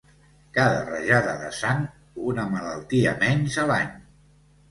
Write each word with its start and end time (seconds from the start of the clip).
Cada 0.53 0.77
rajada 0.85 1.33
de 1.41 1.49
sang 1.57 1.83
una 2.31 2.45
malaltia 2.55 3.13
menys 3.25 3.59
a 3.65 3.67
l'any. 3.73 3.93